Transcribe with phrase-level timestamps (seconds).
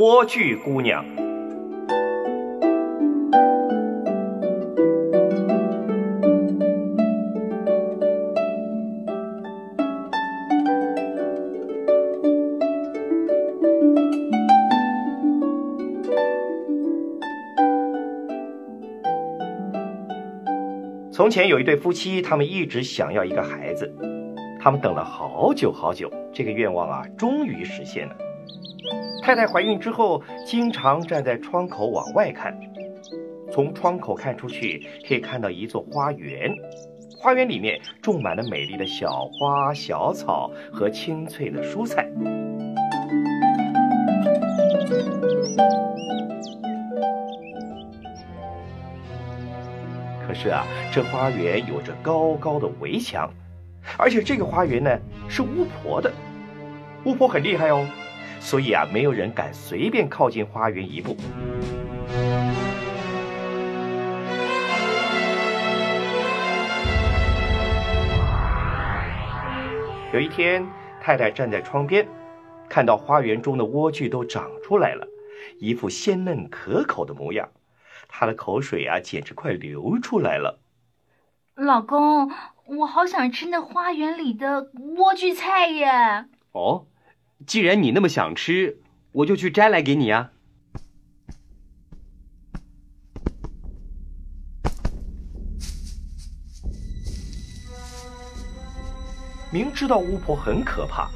[0.00, 1.04] 莴苣姑娘。
[21.12, 23.94] 从前有一对夫妻，他们一直想要一个孩子，
[24.58, 28.16] 他们等了好久好久，这个愿望啊，终于实现了。
[29.22, 32.58] 太太怀孕之后，经常站在窗口往外看，
[33.52, 36.52] 从窗口看出去，可以看到一座花园，
[37.18, 42.08] 花园里面种满了美丽的小花、小草和青翠的蔬菜。
[50.26, 53.30] 可是啊，这花园有着高高的围墙，
[53.96, 54.98] 而且这个花园呢
[55.28, 56.10] 是巫婆的，
[57.04, 57.86] 巫婆很厉害哦。
[58.40, 61.16] 所以啊，没有人敢随便靠近花园一步。
[70.12, 70.66] 有一天，
[71.00, 72.08] 太太站在窗边，
[72.68, 75.06] 看到花园中的莴苣都长出来了，
[75.60, 77.48] 一副鲜嫩可口的模样，
[78.08, 80.58] 她的口水啊，简直快流出来了。
[81.54, 82.32] 老公，
[82.66, 86.24] 我好想吃那花园里的莴苣菜耶！
[86.50, 86.86] 哦。
[87.46, 88.78] 既然你那么想吃，
[89.12, 90.30] 我就去摘来给你啊！
[99.52, 101.10] 明知道巫婆很可怕，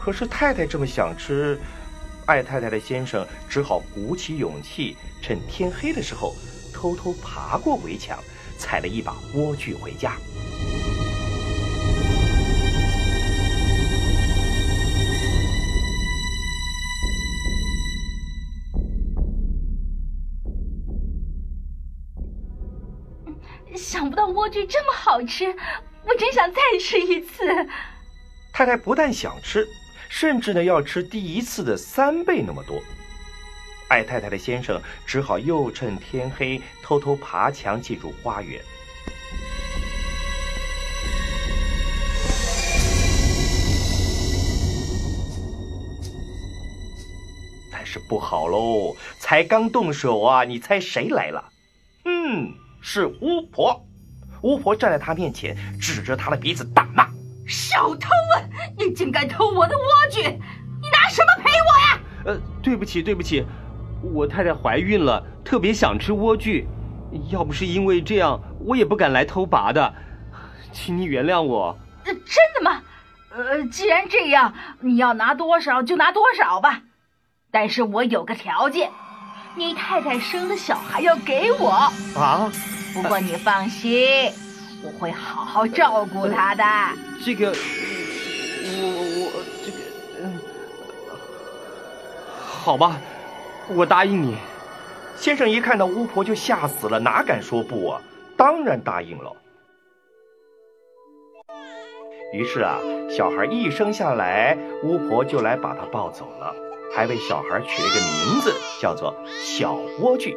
[0.00, 1.60] 可是太太这么想吃，
[2.26, 6.34] 爱太太的先生只好鼓起勇气，趁天黑的时候
[6.72, 8.18] 偷偷爬过围墙，
[8.56, 10.16] 采了一把莴苣回家。
[23.76, 25.54] 想不到莴苣这么好吃，
[26.04, 27.44] 我真想再吃一次。
[28.52, 29.68] 太太不但想吃，
[30.08, 32.82] 甚至呢要吃第一次的三倍那么多。
[33.88, 38.62] 爱太太的先生只好又趁天黑偷偷爬墙进入花园。
[47.72, 51.50] 但是不好喽，才刚动手啊，你猜谁来了？
[52.04, 52.59] 嗯。
[52.80, 53.86] 是巫婆，
[54.42, 57.06] 巫婆站在他面前，指着他的鼻子大骂
[57.46, 58.42] ：“小偷啊！
[58.78, 60.30] 你竟敢偷我的莴苣！
[60.30, 63.44] 你拿什么赔我呀？”“呃，对不起，对不起，
[64.02, 66.64] 我太太怀孕了，特别想吃莴苣。
[67.30, 69.94] 要不是因为这样，我也不敢来偷拔的，
[70.72, 71.78] 请你原谅我。
[72.04, 72.82] ”“呃真的吗？
[73.30, 76.82] 呃，既然这样，你要拿多少就拿多少吧。
[77.50, 78.90] 但是我有个条件。”
[79.56, 81.70] 你太太生的小孩要给我
[82.16, 82.50] 啊！
[82.94, 84.32] 不过你放心，
[84.82, 86.64] 我会好好照顾她的。
[87.24, 87.52] 这个，我
[89.24, 89.78] 我这个，
[90.22, 90.38] 嗯，
[92.46, 92.96] 好吧，
[93.68, 94.36] 我答应你。
[95.16, 98.00] 先生一看到巫婆就吓死了，哪敢说不啊？
[98.36, 99.36] 当然答应了。
[102.32, 102.78] 于是啊，
[103.10, 106.54] 小孩一生下来，巫婆就来把他抱走了。
[106.94, 110.36] 还为小孩取了一个名字，叫做小莴苣。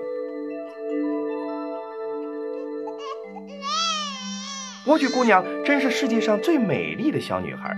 [4.86, 7.75] 莴苣姑娘真是世界上最美丽的小女孩。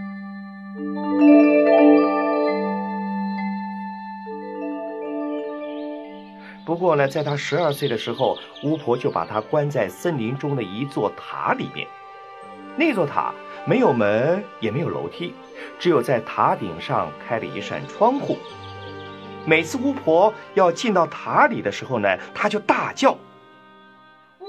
[6.66, 11.88] 不过呢，在她十二岁的时候，巫婆就把她关在森林中的一座塔里面。
[12.78, 13.34] 那座塔
[13.66, 15.34] 没有门，也没有楼梯，
[15.80, 18.38] 只有在塔顶上开了一扇窗户。
[19.46, 23.12] 每次巫婆要进到塔里的时候呢，她就大叫
[24.42, 24.48] ：“莴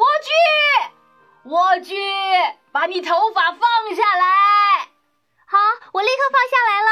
[1.45, 1.95] 苣，莴苣，
[2.73, 3.61] 把你头发放
[3.95, 4.25] 下来！”
[5.47, 5.59] 好，
[5.93, 6.89] 我立刻放下来了。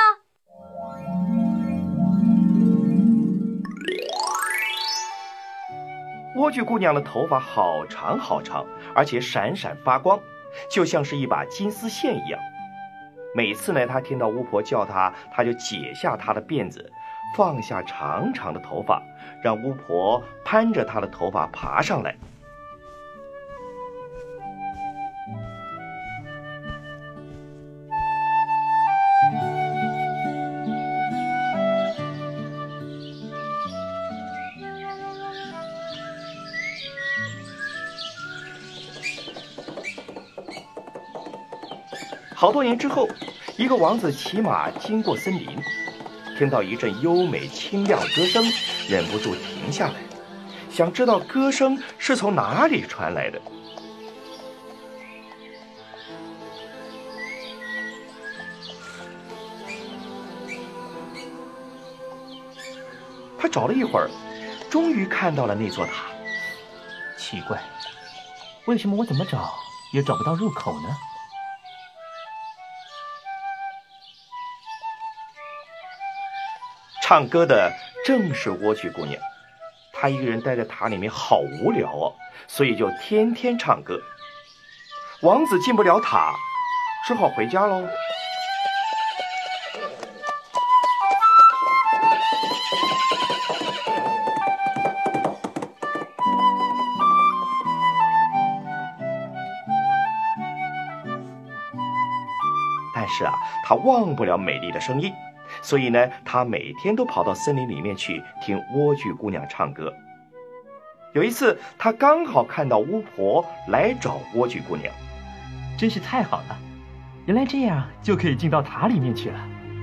[6.37, 10.21] 莴苣姑娘的头发好长好长，而且闪闪发光，
[10.71, 12.41] 就像是一把金丝线一样。
[13.35, 16.91] 每次呢，他听到巫婆叫他，他就解下他的辫子。
[17.37, 19.03] 放下长长的头发，
[19.43, 22.15] 让巫婆攀着他的头发爬上来。
[42.45, 43.09] 好多年之后，
[43.57, 45.59] 一个王子骑马经过森林。
[46.37, 48.45] 听到一阵优美清亮的歌声，
[48.87, 49.95] 忍不住停下来，
[50.71, 53.41] 想知道歌声是从哪里传来的。
[63.39, 64.11] 他找了一会儿，
[64.69, 65.93] 终于看到了那座塔。
[67.17, 67.59] 奇怪，
[68.67, 69.55] 为什么我怎么找
[69.95, 70.89] 也找不到入口呢？
[77.07, 77.71] 唱歌的
[78.07, 79.21] 正是莴苣姑娘，
[79.93, 82.15] 她一个人待在塔里面好无聊哦，
[82.49, 84.01] 所以就天天唱歌。
[85.21, 86.35] 王子进不了塔，
[87.07, 87.87] 只好回家喽。
[102.95, 103.35] 但是啊，
[103.67, 105.13] 他忘不了美丽的声音。
[105.65, 109.91] 所以呢，他每天都跑到森林里面去听莴苣姑娘唱歌。
[111.15, 114.93] 有一次，他刚好看到巫婆来找莴苣姑娘，
[115.79, 116.57] 真是太好了！
[117.25, 119.41] 原来这样就可以进到塔里面去了。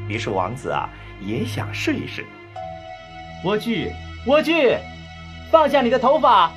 [0.07, 0.87] 于是王子啊
[1.19, 2.23] 也想试一试。
[3.43, 3.91] 莴苣，
[4.27, 4.77] 莴苣，
[5.49, 6.51] 放下你的头发。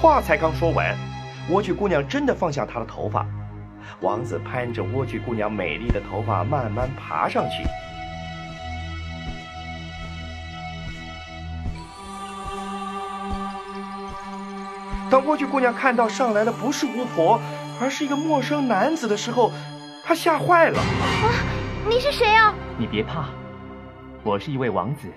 [0.00, 0.94] 话才刚说完，
[1.50, 3.26] 莴苣姑娘真的放下她的头发。
[4.00, 7.64] 王子攀着莴苣姑娘美丽的头发慢慢爬上去。
[15.10, 17.40] 当莴苣姑娘看到上来的不是巫婆，
[17.80, 19.52] 而是一个陌生男子的时候，
[20.02, 20.78] 她吓坏了。
[20.78, 21.30] 啊，
[21.88, 22.52] 你是谁啊？
[22.76, 23.28] 你别怕，
[24.24, 25.08] 我是一位王子，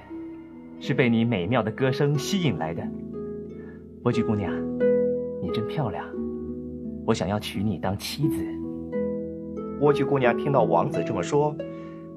[0.79, 2.83] 是被你美妙的歌声吸引来的。
[4.03, 4.53] 莴苣姑娘，
[5.41, 6.05] 你真漂亮，
[7.05, 8.45] 我想要娶你当妻子。
[9.79, 11.55] 莴苣姑娘听到王子这么说，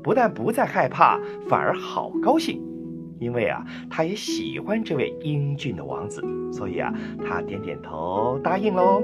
[0.02, 2.62] 不但不再害怕，反而好高兴，
[3.18, 6.22] 因为啊，她也喜欢这位英俊的王子，
[6.52, 6.92] 所以啊，
[7.24, 9.02] 她点点头答应喽。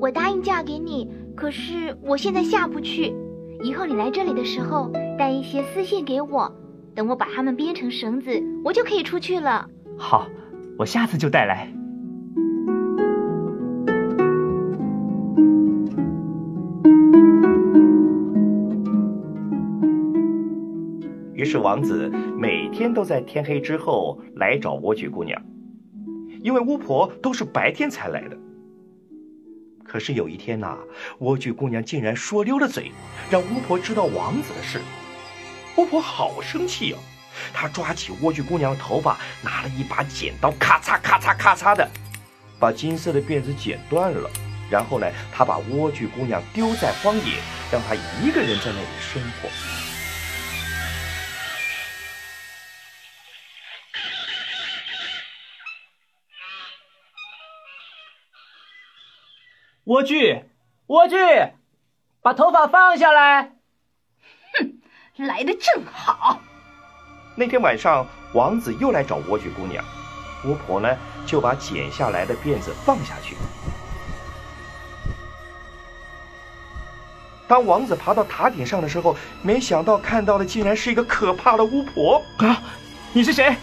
[0.00, 3.14] 我答应嫁给你，可是我现在下不去。
[3.62, 6.50] 以后你来这里的时候，带一些丝线给我，
[6.94, 9.68] 等我把它们编成绳子，我就可以出去了。
[9.98, 10.26] 好，
[10.78, 11.68] 我下次就带来。
[21.48, 25.42] 是王子每天都在天黑之后来找莴苣姑娘，
[26.42, 28.36] 因为巫婆都是白天才来的。
[29.82, 30.76] 可是有一天呐，
[31.18, 32.92] 莴苣姑娘竟然说溜了嘴，
[33.30, 34.82] 让巫婆知道王子的事。
[35.78, 36.98] 巫婆好生气哦，
[37.54, 41.88] 她抓起莴苣姑娘的头发，拿了一把剪刀，咔嚓咔嚓咔嚓的，
[42.60, 44.28] 把金色的辫子剪断了。
[44.70, 47.40] 然后呢，她把莴苣姑娘丢在荒野，
[47.72, 49.48] 让她一个人在那里生活。
[59.88, 60.42] 莴苣，
[60.86, 61.52] 莴苣，
[62.20, 63.52] 把头发放下来。
[64.58, 64.82] 哼，
[65.16, 66.42] 来的正好。
[67.34, 69.82] 那天晚上，王子又来找莴苣姑娘，
[70.44, 70.94] 巫婆呢
[71.24, 73.34] 就把剪下来的辫子放下去。
[77.46, 82.62] 当王子爬到塔顶上的时候，没想到看到的竟然是一个可怕的巫婆啊！
[83.14, 83.56] 你是谁？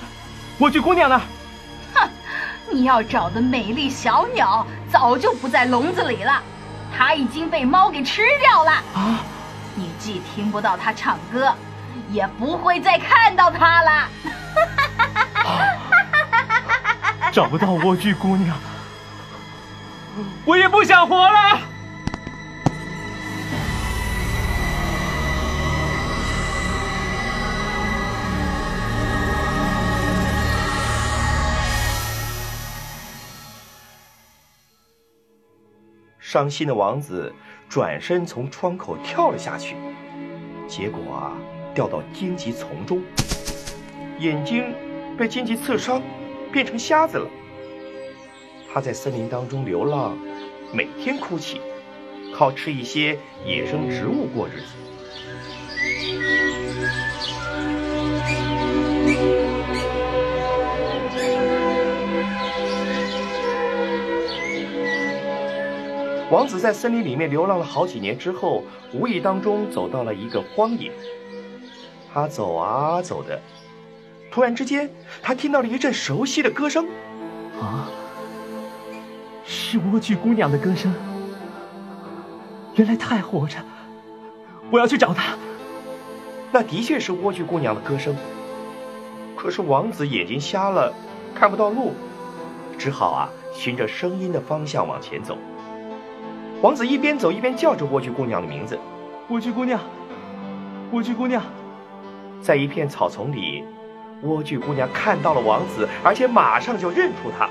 [0.57, 1.21] 莴苣姑娘呢？
[2.75, 6.43] 你要找的美丽小鸟早就不在笼子里了，
[6.93, 8.71] 它已经被猫给吃掉了。
[8.93, 9.23] 啊！
[9.75, 11.55] 你既听不到它唱歌，
[12.09, 14.09] 也不会再看到它了。
[17.31, 18.57] 找不到莴苣姑娘，
[20.43, 21.57] 我也不想活了。
[36.27, 37.31] 伤心的王子
[37.69, 39.75] 转身从窗口跳了下去，
[40.67, 41.37] 结果啊，
[41.75, 42.99] 掉到荆棘丛中，
[44.17, 44.73] 眼睛
[45.15, 46.01] 被荆棘刺伤，
[46.51, 47.29] 变成瞎子了。
[48.73, 50.17] 他在森林当中流浪，
[50.73, 51.61] 每天哭泣，
[52.33, 54.73] 靠吃一些野生植物过日子。
[66.35, 68.61] 王子在森林里面流浪了好几年之后，
[68.93, 70.91] 无意当中走到了一个荒野。
[72.13, 73.39] 他走啊走的，
[74.29, 74.89] 突然之间，
[75.21, 76.87] 他听到了一阵熟悉的歌声。
[77.61, 77.87] 啊，
[79.45, 80.93] 是莴苣姑娘的歌声。
[82.75, 83.59] 原来她还活着，
[84.69, 85.37] 我要去找他。
[86.51, 88.13] 那的确是莴苣姑娘的歌声。
[89.37, 90.93] 可是王子眼睛瞎了，
[91.33, 91.93] 看不到路，
[92.77, 95.37] 只好啊循着声音的方向往前走。
[96.65, 98.79] 王子一边走一边叫着莴苣姑娘的名字
[99.29, 99.79] ：“莴苣姑娘，
[100.91, 101.43] 莴苣姑娘。”
[102.41, 103.63] 在一片草丛里，
[104.23, 107.47] 莴苣姑娘看到了王子，而且马上就认出他。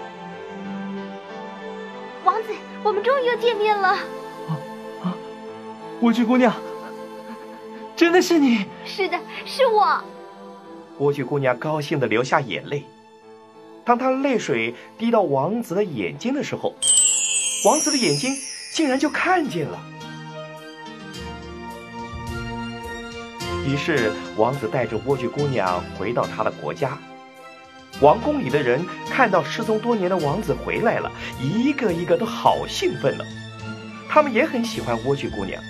[2.24, 2.48] 王子，
[2.82, 3.90] 我们终于又见面了。
[3.90, 4.58] 啊
[5.04, 5.14] 啊！
[6.02, 6.52] 莴苣姑娘，
[7.94, 8.66] 真的是你？
[8.84, 10.02] 是的，是我。
[10.98, 12.82] 莴苣姑娘高兴的流下眼泪。
[13.84, 16.74] 当她泪水滴到王子的眼睛的时候，
[17.64, 18.32] 王子的眼睛
[18.74, 19.78] 竟然就看见了。
[23.64, 26.98] 于是，王子带着莴苣姑娘回到他的国家。
[28.00, 31.08] 王宫里的人看到失踪多年的王子回来了，
[31.40, 33.24] 一个一个都好兴奋了。
[34.08, 35.62] 他们也很喜欢莴苣姑娘。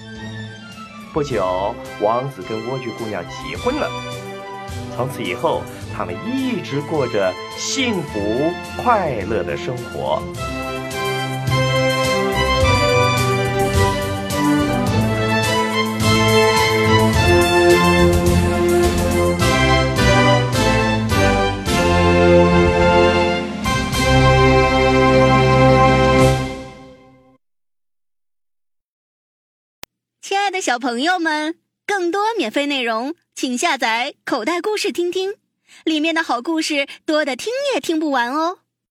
[1.13, 3.87] 不久，王子跟莴苣姑娘结婚了。
[4.97, 5.63] 从此以后，
[5.95, 8.51] 他们一直过着幸福
[8.83, 10.23] 快乐的生活。
[30.75, 31.55] 小朋友们，
[31.87, 35.37] 更多免费内容，请下载口袋故事听听，
[35.85, 38.59] 里面的好故事多的听也听不完哦。